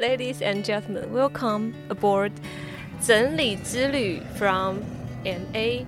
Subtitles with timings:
[0.00, 2.30] Ladies and gentlemen, welcome aboard
[3.02, 4.76] 整理之旅 from
[5.24, 5.84] an A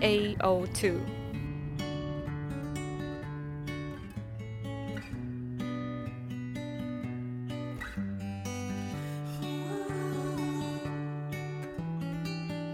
[0.00, 0.98] A O two。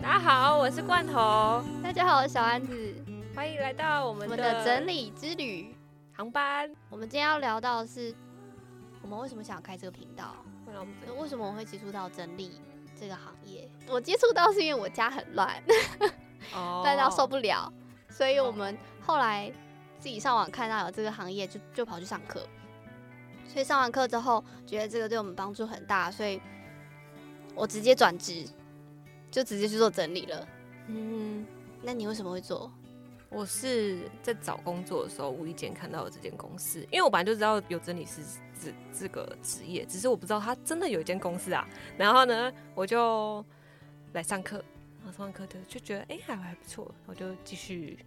[0.01, 1.65] 大家好，我是罐头。
[1.83, 2.95] 大家好，我是小安子。
[3.35, 5.75] 欢迎来到我们的，我们的整理之旅
[6.13, 6.71] 航班。
[6.89, 8.15] 我们今天要聊到的是，
[9.03, 10.46] 我们为什么想要开这个频道？
[11.19, 12.61] 为什么我会接触到整理
[12.99, 13.69] 这个行业？
[13.89, 15.63] 我接触到是因为我家很乱，
[16.53, 17.73] 乱到受不了，
[18.09, 19.53] 所以我们后来
[19.99, 22.47] 自己上网看到有这个行业，就就跑去上课。
[23.47, 26.41] 所以上完课之后，觉得这个对我们帮助很大，所以
[27.55, 28.47] 我直接转职，
[29.31, 30.49] 就直接去做整理了。
[30.89, 31.47] 嗯，
[31.81, 32.71] 那你为什么会做？
[33.29, 38.23] 我是在找工作的时候无意间看到了这间公司，因为我本来就知道有整理师
[38.61, 41.67] 这这个职业，只是我不知道他真的有一间公司啊。
[41.97, 43.45] 然后呢，我就
[44.13, 44.57] 来上课，
[44.99, 47.99] 然后上完课就就觉得哎、欸、还还不错，我就继续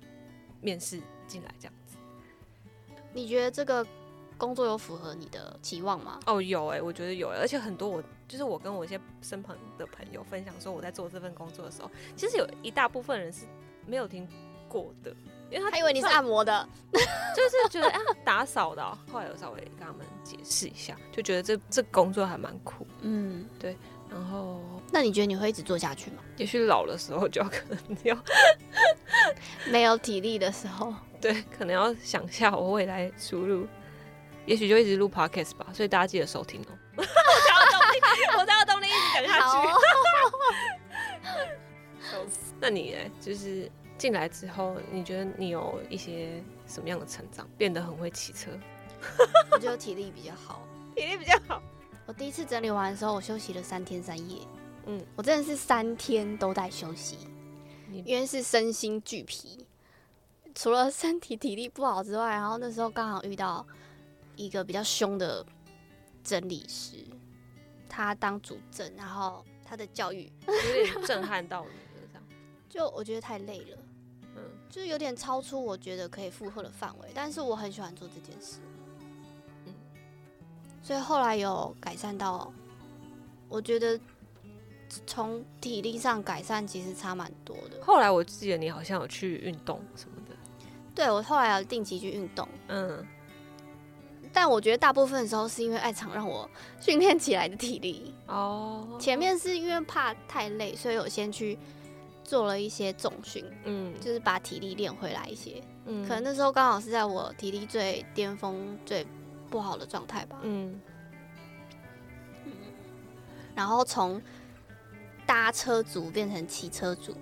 [0.62, 1.98] 面试进来这样子。
[3.14, 3.86] 你觉得这个
[4.38, 6.20] 工作有符合你的期望吗？
[6.26, 13.46] 哦，有哎、欸，我觉得有、欸，而且很多我就是我跟我一些身旁的朋友分享说我在做这份工作的时候，其实有一大部分人是
[13.86, 14.28] 没有听。
[14.72, 15.12] 过的，
[15.52, 18.98] 因为他还以为你是按摩的， 就是觉得啊打扫的、喔。
[19.12, 22.86] 后来有稍微跟他们解释一下，就觉得这这工作还蛮酷。
[23.02, 23.76] 嗯，对。
[24.12, 24.60] 然后，
[24.92, 26.24] 那你觉得你会一直做下去吗？
[26.38, 28.18] 也许老的时候就要可能要
[29.70, 30.92] 没有体力的时候，
[31.22, 33.68] 对，可能要想一下我未来出路。
[34.48, 36.98] 也许就一直录 podcast 吧，所以大家记得收听哦、喔。
[36.98, 37.10] 我才
[37.62, 38.00] 有动力，
[38.40, 39.58] 我才有动力一直讲下去。
[42.16, 42.26] 哦、
[42.60, 42.98] 那你呢？
[43.22, 43.72] 就是。
[44.00, 47.48] 进来之后，你觉得你有一些什么样的成长？
[47.58, 48.50] 变得很会骑车？
[49.52, 51.62] 我觉得体力比较好，体力比较好。
[52.08, 54.40] 我第一次整理完的时候，我休息了三天三夜。
[54.86, 57.18] 嗯，我真的是三天都在休息，
[57.92, 59.68] 因为是身心俱疲。
[60.56, 63.66] 除了身体体力不好之外，然后那时候刚好遇到
[64.36, 65.46] 一个比较凶的
[66.24, 67.06] 整理师，
[67.88, 71.70] 他当主政，然后他的教育有点震撼到你，
[72.12, 72.24] 这样
[72.68, 73.78] 就我觉得太累了。
[74.70, 78.60] 就是有点超出我觉得可以负荷的范围，但是我很喜欢做这件事，
[79.66, 79.74] 嗯，
[80.84, 82.54] 所以后来有改善到，
[83.48, 84.00] 我觉得
[85.08, 87.84] 从体力上改善其实差蛮多的。
[87.84, 90.36] 后来我记得你好像有去运动什么的，
[90.94, 93.04] 对，我后来有定期去运动，嗯，
[94.32, 96.48] 但我觉得大部分的时候是因为爱场让我
[96.80, 101.58] 训练起来的体力哦，前面是因为怕太累，所以我先去。
[102.30, 109.04] 做了一些重训，嗯，就是把体力练回来一些，嗯，可能那时候刚好是在我体力最巅峰、最
[109.50, 110.80] 不好的状态吧，嗯，
[112.46, 112.52] 嗯，
[113.56, 114.22] 然后从
[115.26, 117.16] 搭车族变成骑车族，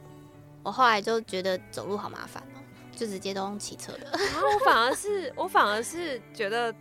[0.62, 2.60] 我后来就觉得走路好麻烦哦，
[2.94, 6.76] 就直接都用骑车的，然后我反而是我反而是觉得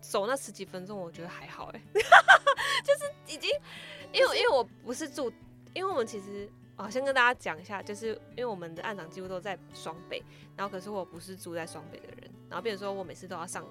[0.00, 3.48] 走那十几分钟，我觉得还好哎， 就是已经，
[4.12, 5.32] 因为因为我不是住，
[5.74, 6.50] 因为我们其实。
[6.78, 10.22] 哦，先跟大家讲一下，就是因为我们的案场几乎都在双北，
[10.56, 13.66] 然后可是我不是住在双北的人，然后变成说我每次都要上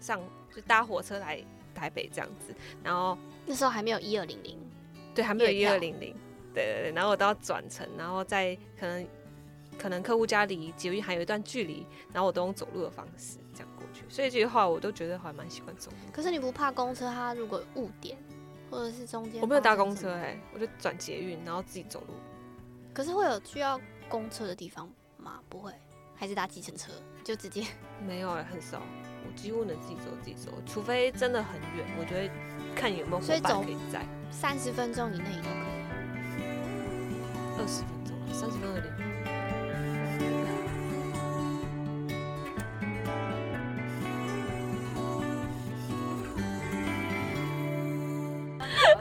[0.00, 0.20] 上
[0.52, 1.40] 就搭火车来
[1.72, 2.52] 台北这样子，
[2.82, 3.16] 然后
[3.46, 4.58] 那时候还没有一二零零，
[5.14, 6.12] 对，还没有一二零零，
[6.52, 9.06] 对对对，然后我都要转乘，然后在可能
[9.78, 15.96] 可能客户家离捷运还有一段距离，然后我都用走路的方式这样过去，所以这句话我都觉得还蛮喜欢走路。
[16.12, 18.18] 可是你不怕公车它如果误点
[18.68, 19.40] 或者是中间？
[19.40, 22.14] 我没有搭公车哎、欸，我就转捷运，然后自己走路。
[22.92, 25.40] 可是会有需要公车的地方吗？
[25.48, 25.72] 不会，
[26.14, 26.92] 还是搭计程车
[27.24, 27.64] 就直接？
[28.06, 28.82] 没有哎、欸，很少，
[29.26, 32.28] 我几乎能自己走自己走，除非真的很远，我觉得
[32.74, 34.04] 看有没有伙伴可以在。
[34.30, 35.80] 三十分钟以内都可以。
[37.58, 39.06] 二十分钟，三十分钟有点远。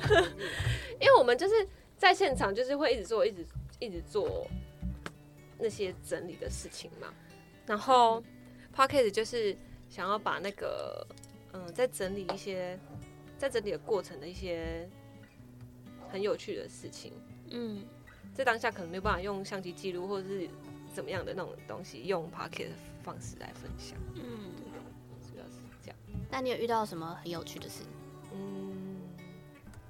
[1.00, 1.68] 因为我们就是
[1.98, 3.46] 在现场，就是会一直做，一直。
[3.80, 4.46] 一直做
[5.58, 7.14] 那些整理的事情嘛，
[7.66, 8.24] 然后
[8.76, 9.56] Podcast 就是
[9.90, 11.06] 想要把那个
[11.54, 12.80] 嗯，在整理一些
[13.38, 14.88] 在整理的过程的一些
[16.12, 17.14] 很有趣的事情，
[17.52, 17.84] 嗯，
[18.34, 20.50] 在当下可能没有办法用相机记录或者是
[20.94, 24.22] 怎么样的那种东西，用 Podcast 的方式来分享，嗯，
[24.72, 25.98] 对，主要是这样。
[26.30, 27.84] 那你有遇到什么很有趣的事？
[28.34, 28.98] 嗯，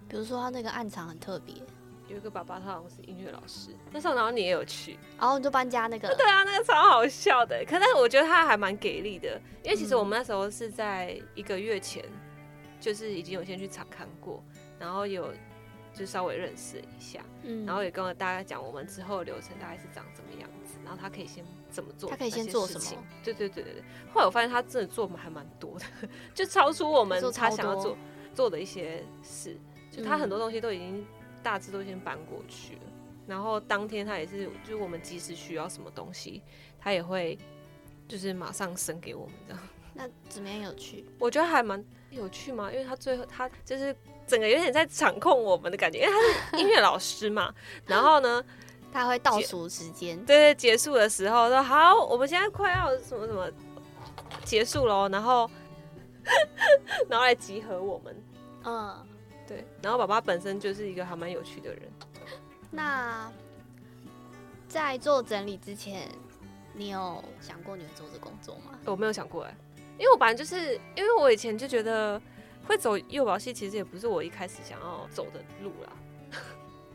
[0.07, 1.55] 比如说他那个暗场很特别。
[2.09, 3.69] 有一个爸爸，他好像是音乐老师。
[3.91, 6.13] 那时候，然后你也有去，然后你就搬家那个。
[6.15, 7.63] 对啊，那个超好笑的。
[7.65, 12.03] 可是我觉得他还蛮给力的，因为其实我们那时候是在一个月前，
[12.79, 14.43] 就是已经有先去查看过，
[14.79, 15.31] 然后有
[15.93, 23.03] 就稍微认识一下，嗯，然后也跟我大概讲我们之后的流程大概是长什么样子，然后他可以先怎么做，他可以先做什么？
[23.23, 23.83] 对对对对对。
[24.13, 25.85] 后来我发现他真的做还蛮多的，
[26.33, 27.97] 就超出我们他想要做
[28.33, 29.57] 做的一些事，
[29.91, 31.05] 就他很多东西都已经
[31.43, 32.81] 大致都已经搬过去了，
[33.27, 36.41] 然后当天他也是，就是我们即使需要什么东西，
[36.79, 37.37] 他也会
[38.07, 39.61] 就是马上生给我们这样。
[39.93, 41.05] 那怎么样有趣？
[41.19, 43.95] 我觉得还蛮有趣嘛，因为他最后他就是
[44.25, 47.53] 整个有点在掌控我们的感觉，因为他是音乐老师嘛。
[47.85, 48.43] 然后呢，
[48.93, 53.49] 他会倒数时间，对对，结束的时候说好，我们现在快要什么什么
[54.45, 55.49] 结束喽，然后
[57.09, 58.15] 然后来集合我们。
[58.63, 59.07] 嗯，
[59.49, 59.65] 对。
[59.81, 61.81] 然后爸爸本身就是一个还蛮有趣的人。
[62.71, 63.29] 那
[64.67, 66.07] 在做整理之前，
[66.73, 68.79] 你有想过你会做这工作吗？
[68.85, 69.55] 我没有想过哎。
[69.97, 72.21] 因为我本来就是，因为我以前就觉得
[72.65, 75.91] 会走幼保系，其实也不是我一开始想要走的路啦。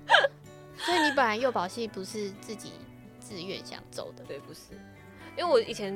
[0.79, 2.73] 所以你本来幼保系不是自己
[3.21, 4.25] 自愿想走的？
[4.25, 4.61] 对，不是。
[5.37, 5.93] 因为我以前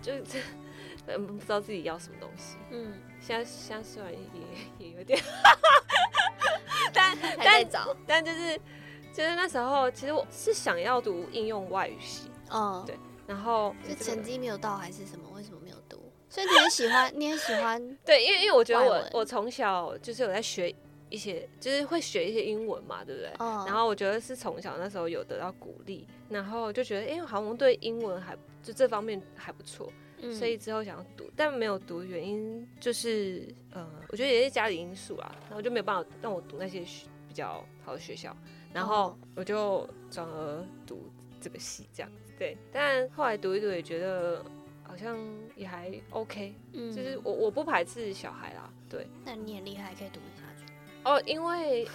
[0.00, 0.12] 就
[1.06, 2.56] 嗯不知道自己要什么东西。
[2.70, 2.94] 嗯。
[3.20, 5.20] 现在现在虽然也也有点，
[6.92, 7.66] 但但
[8.06, 8.56] 但就是
[9.12, 12.30] 就是那时候，其实我是想要读应用外语系。
[12.50, 12.82] 嗯。
[12.86, 12.96] 对。
[13.26, 15.28] 然后是成绩没有到还是什么？
[15.34, 16.10] 为什么没有读？
[16.28, 20.74] 所以你很喜欢，你很喜欢 对，因为因为我觉得我我从小就是有在学
[21.08, 23.30] 一些，就是会学一些英文嘛，对不对？
[23.38, 23.64] 嗯。
[23.66, 36.80] 然后我觉得是从小那时候有得到鼓励，然后就觉得哎、欸，好像对英文还就这方面还不错，嗯、所以之后想要读，但没有读原因就是呃，我觉得也是家里因素啦，然后就没有办法让我读那些
[37.28, 38.36] 比较好的学校，
[38.72, 42.56] 然后我就转而读这个系这样子，对。
[42.72, 44.44] 但后来读一读也觉得。
[44.82, 45.16] 好像
[45.54, 49.06] 也还 OK，嗯，就是我我不排斥小孩啦，对。
[49.24, 50.72] 那你很厉害，可以读得下去。
[51.04, 51.86] 哦，因为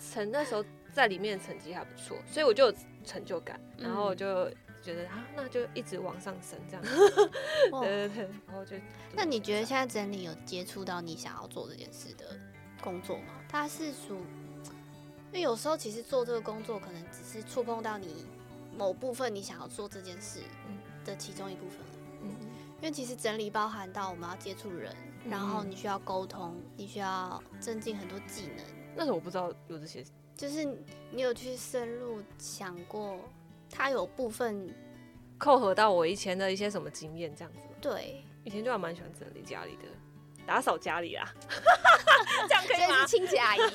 [0.00, 4.48] 成那时候在里面成绩还不错，所以我就有成就感，然后我就
[4.84, 6.84] 觉得啊，那就一直往上升这样。
[7.72, 8.76] 哇对对对，然后就。
[9.14, 12.38] 那你觉得现在整理有接触到你想要做这件事的
[12.82, 13.40] 工作吗？
[13.48, 14.16] 它是属，
[15.32, 18.26] 因为有时候其实做这个工作可能只是触碰到你
[18.76, 20.40] 某部分你想要做这件事
[21.04, 21.78] 的其中一部分。
[22.22, 22.30] 嗯
[22.82, 24.94] 因为其实整理包含到我们要接触人，
[25.24, 28.66] 嗯、然后你需要沟通，你需要增进很多技能。
[28.94, 30.04] 那是我不知道有这些，
[30.36, 30.64] 就是
[31.10, 33.18] 你有去深入想过，
[33.76, 34.72] 它有部分
[35.36, 37.58] 扣合到我以前的一些什么经验这样子。
[37.80, 39.82] 对，以前就还蛮喜欢整理家里的，
[40.46, 41.28] 打扫家里啊，
[42.48, 43.04] 这样可以吗？
[43.04, 43.60] 清洁阿姨。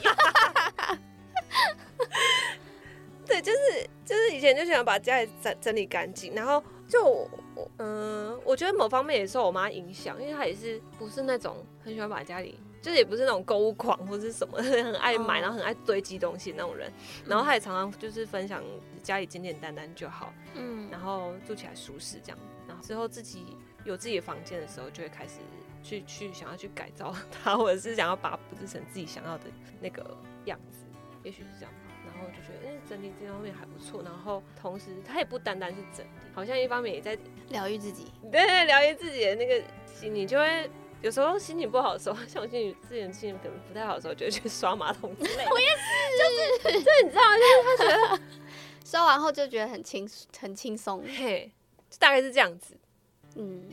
[3.27, 3.57] 对，就是
[4.05, 7.29] 就是以前就喜欢把家里整整理干净，然后就。
[7.77, 16.91] 嗯，我觉得某方面也受我妈影响，因为她也是不是那种很喜欢把家里，就是也不是那种购物狂或者是什么 很爱买，然后很爱堆积东西那种人。
[17.25, 18.63] 然后他也常常就是分享
[19.03, 22.37] 家里简简单单就好，嗯，然后住起来舒适这样。
[22.67, 25.39] 然后之后自己有自己的房间的时候，就会开始
[25.83, 29.45] 去去想要去改造它，或者是想要把它布置成自己想要的
[29.81, 30.15] 那个
[30.45, 30.85] 样子，
[31.23, 31.79] 也许是这样吧。
[32.05, 34.01] 然后就觉得，哎、欸，整理这方面还不错。
[34.03, 37.17] 然后同时，它也不单单是整理，好像一方面也在
[37.49, 38.07] 疗愈自己。
[38.31, 40.69] 对，疗愈自己的那个心理，就会
[41.01, 45.49] 有时候心情不好的时候，像我心情之前心情可能不太好的时候，就会去刷马桶之类的。
[45.51, 48.23] 我也是，就是，就你知道，就是他觉得
[48.85, 51.03] 刷完后就觉得很轻，很轻松。
[51.05, 51.51] 嘿，
[51.97, 52.77] 大概是这样子。
[53.35, 53.69] 嗯，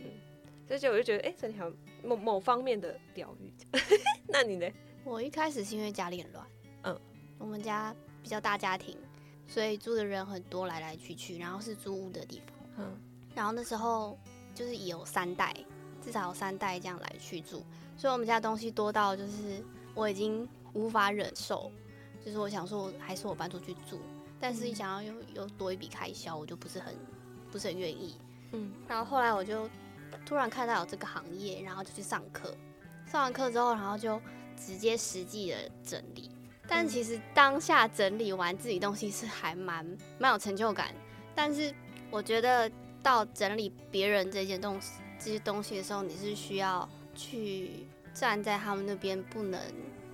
[0.68, 1.70] 所以我就觉得，哎、欸，整体好
[2.02, 3.52] 某某方面的疗愈。
[4.28, 4.70] 那你呢？
[5.04, 6.46] 我一开始是因为家里很乱。
[6.84, 7.00] 嗯，
[7.38, 7.94] 我们家。
[8.22, 8.98] 比较大家庭，
[9.46, 12.56] 所以住的人很多，来来去去，然后是租屋的地方。
[12.78, 13.00] 嗯，
[13.36, 14.18] 然后那时候
[14.52, 15.54] 就是有三代，
[16.06, 17.64] 至少有三代这样来去住，
[17.96, 19.60] 所以我们家东西多到就是
[19.92, 21.68] 我已经无法忍受，
[22.24, 24.00] 就是我想说还是我搬出去住，
[24.38, 26.94] 但是一想要又又多一笔开销，我就不是很
[27.50, 28.14] 不是很愿意。
[28.52, 29.68] 嗯，然后后来我就
[30.24, 32.54] 突然看到有这个行业，然后就去上课，
[33.10, 34.20] 上完课之后，然后就
[34.56, 36.30] 直接实际的整理。
[36.68, 39.84] 但其实当下整理完自己东西是还蛮
[40.20, 40.94] 蛮有成就感，
[41.34, 41.74] 但是
[42.12, 42.70] 我觉得
[43.02, 49.60] 到整理别人这件东西这些东西的时候，你是需要去站在他们那边，不能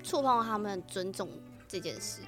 [0.03, 1.29] 触碰他们尊重
[1.69, 2.23] 这件事。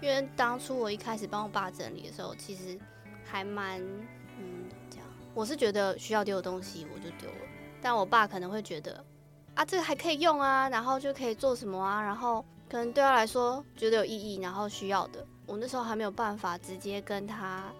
[0.00, 2.78] 因为当初我一开始帮我爸整理的时候，其实
[3.24, 3.82] 还蛮
[4.38, 7.48] 嗯这样，我是觉得需要丢的东西我就丢了，
[7.82, 9.04] 但我爸可能会觉得
[9.54, 12.44] 啊这个还可以用啊，然后就可以做什么啊，然后。
[12.70, 17.72] 可能对他来说觉得有意义，然后需要的，我那时候还没有办法直接跟他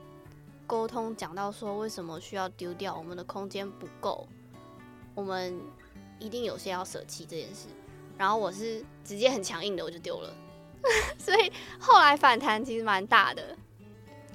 [0.66, 4.26] 沟通，讲到说为什么需要丢掉，我们的空间不够，
[5.18, 5.60] 我们
[6.20, 7.66] 一定有些要舍弃这件事。
[8.16, 10.32] 然后我是直接很强硬的，我就丢了，
[11.18, 13.56] 所以后来反弹其实蛮大的。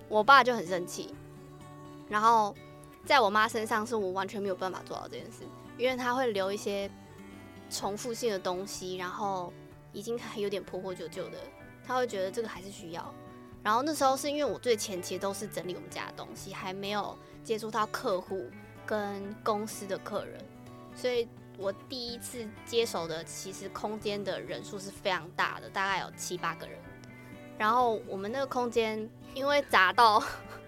[0.09, 1.15] 我爸就很生气，
[2.09, 2.53] 然后
[3.05, 5.43] 在我妈身上是我完全没有办法做到这件事，
[5.77, 6.91] 因为他会留一些
[7.69, 9.53] 重复性的东西，然后
[9.93, 11.37] 已经还有点破破旧旧的，
[11.85, 13.13] 他会觉得这个还是需要。
[13.63, 18.49] 然后那时候是因为我最前期都是整理我们家的东西，还没有接触到客户
[18.85, 20.39] 跟公司的客人，
[20.95, 26.77] 所以我第一次接手的其实空间的人数是非常大的，大概有七八个人。
[27.57, 30.21] 然后我们那个空间因为砸到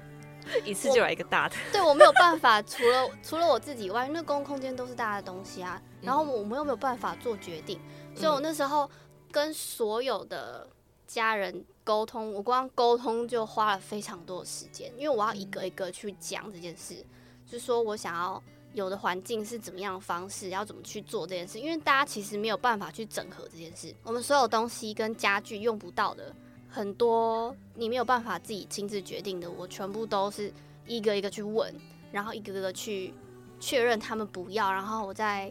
[0.64, 5.82] 一次就来一个大的，对，我没有办法，除了除了我自己以外，那公共空间都是大的东西啊。
[6.02, 7.80] 然后我们又没有办法做决定，
[8.16, 8.88] 所以我那时候
[9.32, 10.70] 跟所有的
[11.08, 17.04] 家人沟通，我光沟通就花了非常多的时间，因为我要一个一个去讲这件事，
[17.48, 18.42] 就是说我想要
[18.76, 26.36] 有的环境是怎么样的方式，要怎么去做这件事，因为大家其实没有办法去整合这件事，我们所有东西跟家具用不到的。
[26.70, 30.52] 很多你没有办法自己亲自决定的，我全部都是
[30.86, 31.74] 一个一个去问，
[32.12, 33.14] 然后一个个去
[33.62, 35.50] 确认他们不要，然后我再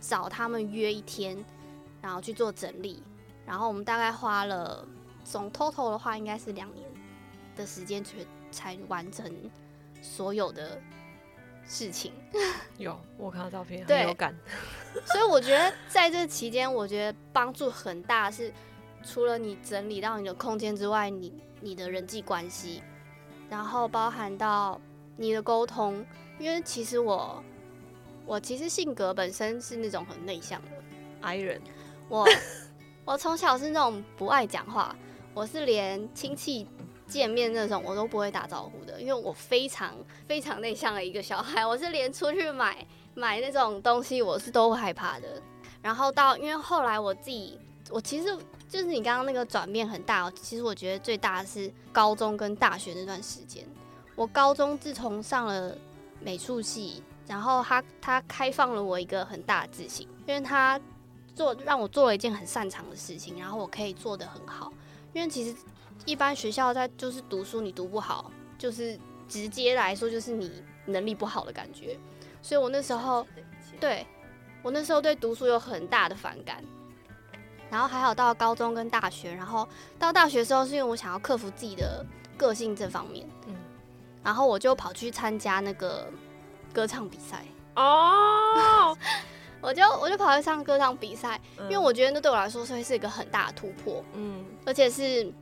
[0.00, 1.36] 找他们约一天，
[2.00, 3.02] 然后去做整理，
[3.44, 4.86] 然后我们大概花了
[5.24, 6.86] 总 total 的话，应该是两年
[7.56, 9.28] 的时间去才完成
[10.00, 10.80] 所有的
[11.66, 12.12] 事情。
[12.78, 14.34] 有，我看到照片很有感，
[15.06, 18.52] 所以我觉得在这期间，我觉得帮助很大是。
[19.04, 22.80] 除了你整理到你的空间之外，你你的人际关系，
[23.50, 24.80] 然后包含到
[25.16, 26.06] 你的沟通，
[26.38, 27.42] 因为其实我
[28.24, 30.68] 我其实性格本身是那种很内向的
[31.20, 31.60] I 人，
[32.08, 32.24] 我
[33.04, 34.94] 我从小是那种不爱讲话，
[35.34, 36.68] 我是连亲戚
[37.12, 39.94] 见面那种我都不会打招呼的，因为我非常
[40.26, 45.42] 非常内向的一个小孩，我是连出去买买那种东西我是都害怕的。
[45.82, 47.58] 然后到因为后来我自己，
[47.90, 48.38] 我其实。
[48.72, 53.62] 就是你刚刚那个转变很大，其实我觉得最大的是高中跟大学那段时间。
[54.14, 55.76] 我高中自从上了
[56.18, 60.80] 美术系，然后他他开放了我一个很大的自信，因为他
[61.34, 64.72] 做让我做了一件很擅长的事情，然后我可以做得很好。
[65.12, 65.54] 因为其实
[66.04, 71.98] 一般学校在就是读书，你读不好，就是直接来说就是你能力不好的感觉。
[72.40, 73.26] 所以我那时候
[73.80, 74.06] 对
[74.62, 76.62] 我那时候对读书有很大的反感。
[77.70, 79.66] 然后还好到高中跟大学，然后
[79.98, 82.04] 到大学的时候是因为我想要克服自己的
[82.36, 83.54] 个性这方面，嗯，
[84.22, 86.06] 然后我就跑去参加那个
[86.70, 88.94] 歌唱比赛 哦，
[89.62, 95.32] 我就我就跑去唱歌唱比赛，因为我觉得那对我来说是会是一个很大的突破，嗯，而且是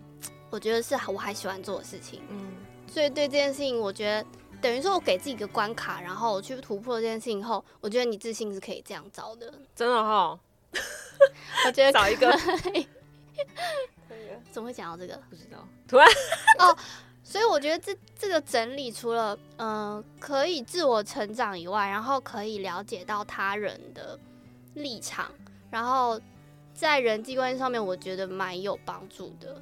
[0.50, 2.52] 我觉得是我还喜欢做的事情，嗯，
[2.86, 4.26] 所以对这件事情，我觉得
[4.60, 10.40] 等于说我给自己一个关卡，然后我去突破这件事情后，我觉得你自信是可以这样找的，真的哈、哦。
[11.66, 12.30] 我觉得找一个，
[14.52, 15.20] 怎么会讲到这个？
[15.28, 16.06] 不知道，突然
[16.58, 16.76] 哦，
[17.24, 24.18] 所以我觉得这这个整理除了嗯、呃、可以自我成长以外，然后可以了解到他人的
[24.74, 25.30] 立场，
[25.70, 26.20] 然后
[26.72, 29.60] 在人际关系上面，我觉得蛮有帮助的。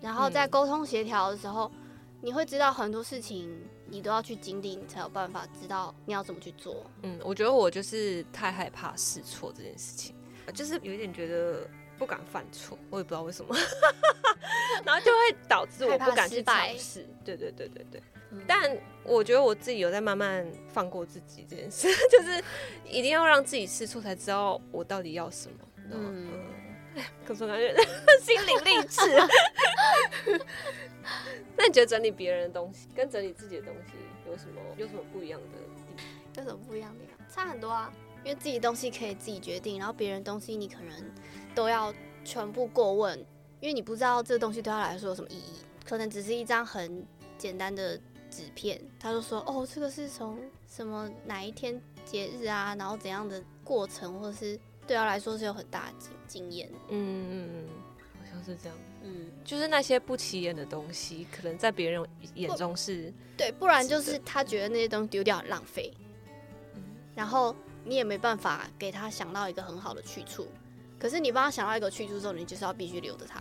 [0.00, 1.80] 然后在沟通协调的时候，嗯、
[2.22, 3.50] 你会知道很多事情，
[3.86, 6.84] 你都要去经历，你才有办法知道你要怎么去做。
[7.02, 10.14] 嗯，我觉得我就是太害怕试错这件事情。
[10.54, 13.54] 就是有一点觉得不敢犯错，我也不知道为什么，
[14.84, 17.06] 然后就会导致我不敢去尝试。
[17.24, 18.02] 对对对对对。
[18.32, 22.42] 嗯、但我觉得我自己有在慢慢放过自己这件事， 就是
[22.88, 25.58] 一定要让自己试错才知道我到底要什么。
[25.92, 26.28] 嗯，
[27.24, 27.74] 可是我感觉
[28.22, 29.00] 心灵励志。
[31.56, 33.92] 那你觉得整理别人的东西跟整理自己的东西
[34.26, 36.44] 有什么有什么不一样的地方？
[36.44, 37.26] 有什么不一样的地方？
[37.28, 37.92] 差很多啊。
[38.22, 41.10] 因为自己东西可以自己决定，然后别人东西你可能
[41.54, 41.92] 都要
[42.22, 43.18] 全部过问，
[43.60, 45.54] 因为你不知道这个东西对他来说有什么意义，
[45.86, 47.02] 可能只是一张很
[47.38, 47.96] 简单的
[48.30, 50.38] 纸片，他就说哦，这个是从
[50.68, 56.68] 什么哪一天节日啊，然后怎样的过程，或者是对他来说是有很大的经经验。
[56.88, 57.68] 嗯嗯嗯，
[58.18, 58.76] 好像是这样。
[59.02, 62.04] 嗯，就是那些不起眼的东西，可能在别人
[62.34, 65.92] 眼中是对，不然就是他觉得那些东西丢掉很浪费。
[66.74, 66.82] 嗯，
[67.14, 67.54] 然后。
[67.82, 70.46] 你也没办法给他想到一个很好的去处，
[70.98, 73.40] 可是你帮他想到一个去处之后，你就是要必须留着他，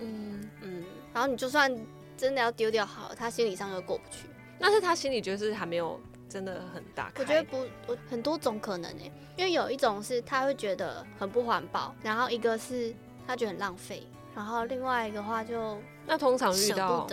[0.00, 1.72] 嗯嗯，然后你就算
[2.16, 4.26] 真的要丢掉好了，他心理上又过不去。
[4.58, 7.10] 但是他心里觉得是还没有真的很大。
[7.18, 12.94] 我觉得不，我很多种可能诶，因为有一种是他会觉得很不环保，然后一个是
[13.26, 14.02] 他觉得很浪费，
[14.34, 17.06] 然后另外一个话就那通常遇到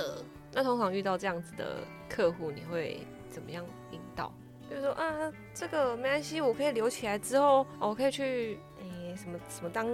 [0.51, 1.77] 那通常遇到这样子的
[2.10, 4.31] 客户，你会怎么样引导？
[4.69, 9.88] 就是说啊，这个没关系，我可以留起来之后，我可以去诶、欸、什么什么当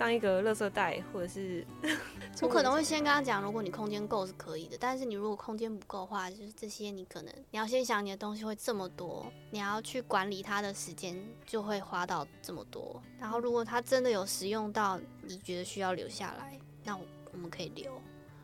[0.00, 1.62] 当一个垃圾袋，或者是
[2.40, 12.98] 我可能会先跟他讲，如果你空间够是可以的，但是你如果空间不够的话，就是这些你可能你要先想你的东西会这么多，你要去管理它的时间就会花到这么多。
[13.18, 17.92] 然后如果它真的有使用到你觉得需要留下来，那我们可以留。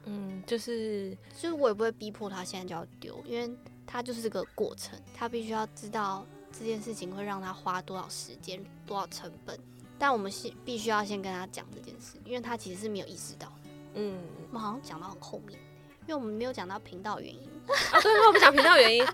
[0.04, 3.50] 嗯，就是就是我也不会逼迫他现在就要丢，因为
[3.86, 9.58] 他就是这个过程，他必须要知道这件事情会让他花多少时间、多少成本。
[9.98, 13.70] 但我们先必须要先跟他讲这件事，因为他其实是没有意识到的。
[13.94, 15.58] 嗯，我们好像讲到很后面，
[16.02, 17.48] 因为我们没有讲到频道原因
[17.92, 18.00] 啊。
[18.00, 19.06] 对，我们讲频道原因，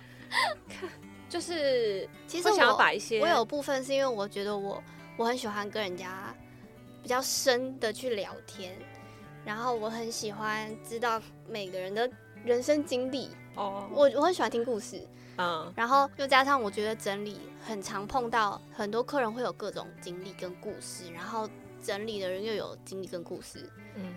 [1.31, 4.83] 就是其实我想要把一些，我有部分是因为我觉得我
[5.17, 6.35] 我很喜欢跟人家
[7.03, 8.77] 比较深的去聊天，
[9.45, 12.11] 然后我很喜欢知道每个人的
[12.45, 13.31] 人生经历。
[13.55, 15.07] 哦，我我很喜欢听故事。
[15.39, 21.49] 嗯，然后又加上我觉得整理很常碰到很多客人会有各种经历跟故事，然后
[21.83, 24.15] 整理的人又有经历跟故事，嗯，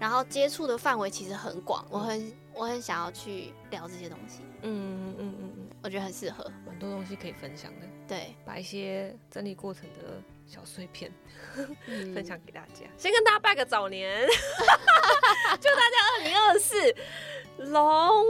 [0.00, 11.12] 然后接触的范围其实很广，我很我很想要去聊这些东西，嗯嗯嗯嗯，我觉得很适合，很多东西可以分享的，对，把一些整理过程的小碎片
[12.14, 14.26] 分享给大家，先跟大家拜个早年，
[15.60, 16.94] 祝大家二零二四
[17.58, 18.24] 龙。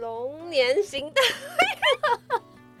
[0.00, 1.28] 龙年行大运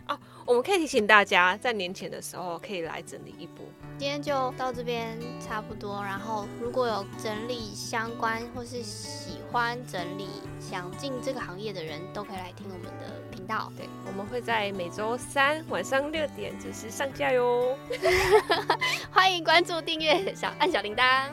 [0.06, 0.18] 啊！
[0.46, 3.64] 我们可以提醒大家，在年前的时候可以来整理一波。
[3.96, 6.02] 今天就到这边差不多。
[6.02, 10.28] 然后，如果有整理相关或是喜欢整理、
[10.60, 13.72] 想进这个行业的人，都可以来听我们的频道。
[13.76, 17.78] 对，我们会在每周三晚上六点准时上架哟。
[19.10, 21.30] 欢迎关注、订阅、小按小铃铛。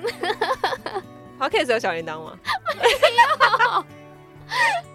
[1.39, 2.39] Podcast 有小铃铛吗？
[2.77, 4.00] 没有。
[4.51, 4.90] あっ!